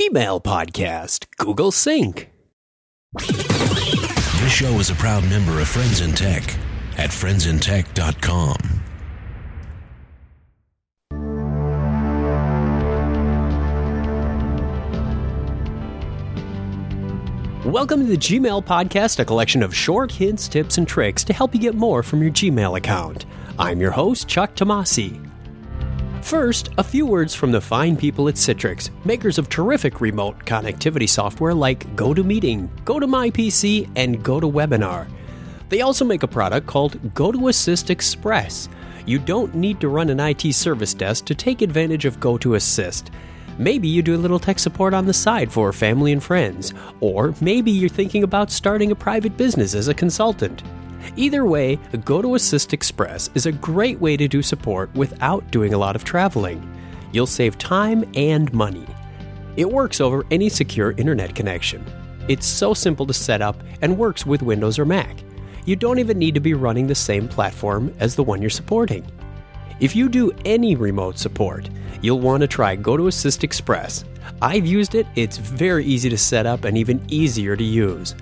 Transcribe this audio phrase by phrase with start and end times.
[0.00, 2.30] Gmail podcast, Google Sync.
[3.18, 6.42] This show is a proud member of Friends in Tech
[6.96, 8.56] at friendsintech.com.
[17.70, 21.54] Welcome to the Gmail Podcast, a collection of short hints, tips, and tricks to help
[21.54, 23.26] you get more from your Gmail account.
[23.58, 25.29] I'm your host, Chuck Tomasi.
[26.22, 31.08] First, a few words from the fine people at Citrix, makers of terrific remote connectivity
[31.08, 35.08] software like GoToMeeting, GoToMyPC, and GoToWebinar.
[35.70, 38.68] They also make a product called GoToAssist Express.
[39.06, 43.10] You don't need to run an IT service desk to take advantage of GoToAssist.
[43.58, 47.34] Maybe you do a little tech support on the side for family and friends, or
[47.40, 50.62] maybe you're thinking about starting a private business as a consultant.
[51.16, 55.96] Either way, GoToAssist Express is a great way to do support without doing a lot
[55.96, 56.66] of traveling.
[57.12, 58.86] You'll save time and money.
[59.56, 61.84] It works over any secure internet connection.
[62.28, 65.16] It's so simple to set up and works with Windows or Mac.
[65.64, 69.04] You don't even need to be running the same platform as the one you're supporting.
[69.80, 71.68] If you do any remote support,
[72.02, 74.04] you'll want to try GoToAssist Express.
[74.42, 78.14] I've used it, it's very easy to set up and even easier to use.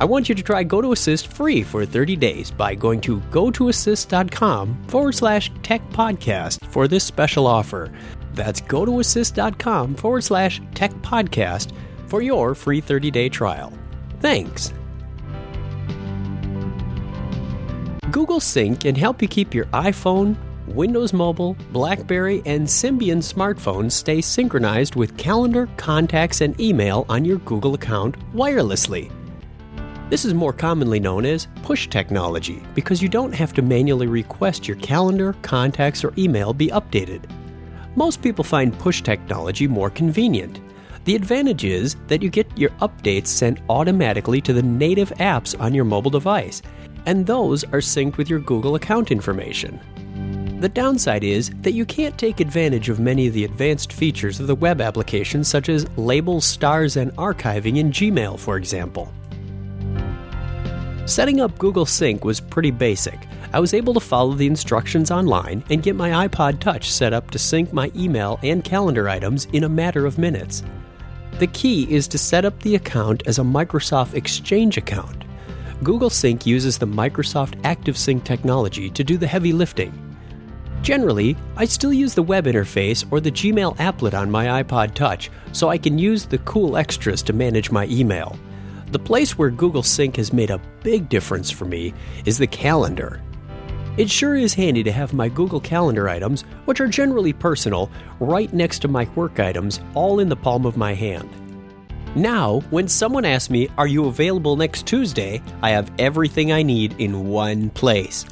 [0.00, 5.12] I want you to try GoToAssist free for 30 days by going to gotoassist.com forward
[5.12, 7.92] slash tech podcast for this special offer.
[8.32, 11.72] That's gotoassist.com forward slash tech podcast
[12.06, 13.74] for your free 30 day trial.
[14.20, 14.72] Thanks.
[18.10, 20.34] Google Sync can help you keep your iPhone,
[20.66, 27.38] Windows Mobile, Blackberry, and Symbian smartphones stay synchronized with calendar, contacts, and email on your
[27.40, 29.12] Google account wirelessly.
[30.10, 34.66] This is more commonly known as push technology because you don't have to manually request
[34.66, 37.30] your calendar, contacts, or email be updated.
[37.94, 40.60] Most people find push technology more convenient.
[41.04, 45.74] The advantage is that you get your updates sent automatically to the native apps on
[45.74, 46.60] your mobile device,
[47.06, 49.78] and those are synced with your Google account information.
[50.60, 54.48] The downside is that you can't take advantage of many of the advanced features of
[54.48, 59.12] the web applications, such as labels, stars, and archiving in Gmail, for example.
[61.10, 63.18] Setting up Google Sync was pretty basic.
[63.52, 67.32] I was able to follow the instructions online and get my iPod Touch set up
[67.32, 70.62] to sync my email and calendar items in a matter of minutes.
[71.40, 75.24] The key is to set up the account as a Microsoft Exchange account.
[75.82, 79.92] Google Sync uses the Microsoft ActiveSync technology to do the heavy lifting.
[80.80, 85.28] Generally, I still use the web interface or the Gmail applet on my iPod Touch
[85.50, 88.38] so I can use the cool extras to manage my email.
[88.90, 93.22] The place where Google Sync has made a big difference for me is the calendar.
[93.96, 98.52] It sure is handy to have my Google Calendar items, which are generally personal, right
[98.52, 101.28] next to my work items, all in the palm of my hand.
[102.16, 105.40] Now, when someone asks me, Are you available next Tuesday?
[105.62, 108.26] I have everything I need in one place.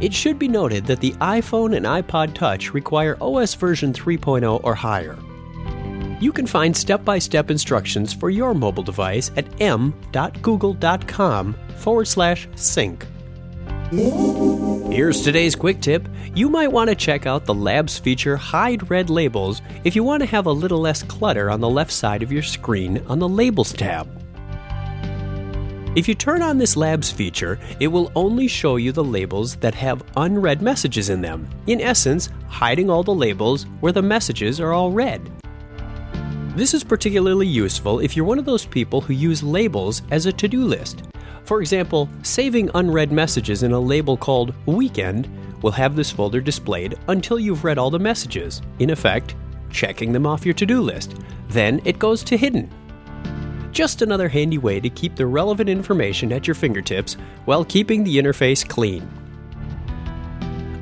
[0.00, 4.74] It should be noted that the iPhone and iPod Touch require OS version 3.0 or
[4.76, 5.18] higher.
[6.20, 12.48] You can find step by step instructions for your mobile device at m.google.com forward slash
[12.54, 13.06] sync.
[13.90, 16.08] Here's today's quick tip.
[16.34, 20.22] You might want to check out the Labs feature Hide Read Labels if you want
[20.22, 23.28] to have a little less clutter on the left side of your screen on the
[23.28, 24.08] Labels tab.
[25.96, 29.76] If you turn on this Labs feature, it will only show you the labels that
[29.76, 34.72] have unread messages in them, in essence, hiding all the labels where the messages are
[34.72, 35.30] all read.
[36.54, 40.32] This is particularly useful if you're one of those people who use labels as a
[40.34, 41.02] to do list.
[41.42, 45.28] For example, saving unread messages in a label called Weekend
[45.62, 49.34] will have this folder displayed until you've read all the messages, in effect,
[49.68, 51.16] checking them off your to do list.
[51.48, 52.70] Then it goes to Hidden,
[53.72, 57.14] just another handy way to keep the relevant information at your fingertips
[57.46, 59.10] while keeping the interface clean.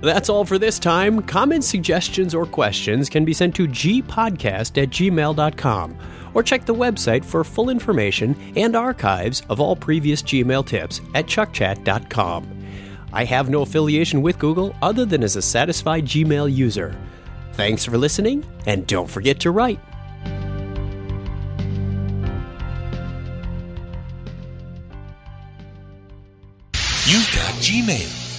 [0.00, 1.22] That's all for this time.
[1.22, 5.98] Comments, suggestions, or questions can be sent to gpodcast at gmail.com
[6.34, 11.26] or check the website for full information and archives of all previous Gmail tips at
[11.26, 12.46] chuckchat.com.
[13.12, 16.96] I have no affiliation with Google other than as a satisfied Gmail user.
[17.54, 19.80] Thanks for listening, and don't forget to write.
[27.06, 28.29] You've got Gmail.